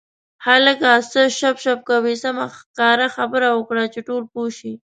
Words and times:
هلکه 0.47 0.89
څه 1.11 1.21
شپ 1.37 1.55
شپ 1.63 1.79
کوې 1.89 2.15
سمه 2.23 2.45
ښکاره 2.57 3.07
خبره 3.15 3.47
وکړه 3.53 3.83
چې 3.93 3.99
ټول 4.07 4.23
پوه 4.33 4.49
شي. 4.57 4.73